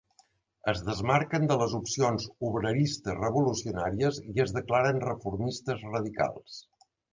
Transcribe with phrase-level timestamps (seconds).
[0.71, 6.61] Es desmarquen de les opcions obreristes revolucionàries i es declaren reformistes radicals.